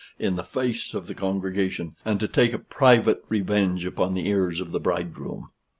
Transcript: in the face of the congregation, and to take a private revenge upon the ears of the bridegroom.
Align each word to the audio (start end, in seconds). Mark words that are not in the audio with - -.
in 0.17 0.35
the 0.35 0.43
face 0.43 0.95
of 0.95 1.05
the 1.05 1.13
congregation, 1.13 1.95
and 2.03 2.19
to 2.19 2.27
take 2.27 2.53
a 2.53 2.57
private 2.57 3.23
revenge 3.29 3.85
upon 3.85 4.15
the 4.15 4.27
ears 4.27 4.59
of 4.59 4.71
the 4.71 4.79
bridegroom. 4.79 5.51